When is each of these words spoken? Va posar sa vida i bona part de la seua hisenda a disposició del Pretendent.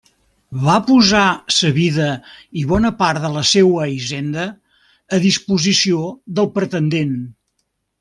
Va 0.61 0.77
posar 0.85 1.25
sa 1.57 1.71
vida 1.75 2.07
i 2.63 2.65
bona 2.73 2.93
part 3.03 3.27
de 3.27 3.33
la 3.37 3.45
seua 3.53 3.87
hisenda 3.93 4.49
a 5.19 5.23
disposició 5.31 6.05
del 6.41 6.55
Pretendent. 6.61 7.19